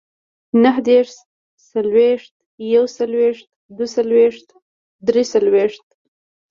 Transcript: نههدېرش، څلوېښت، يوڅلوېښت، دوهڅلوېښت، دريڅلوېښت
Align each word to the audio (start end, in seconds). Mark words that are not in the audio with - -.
نههدېرش، 0.63 1.11
څلوېښت، 1.71 2.33
يوڅلوېښت، 2.73 3.47
دوهڅلوېښت، 3.77 4.47
دريڅلوېښت 5.07 5.85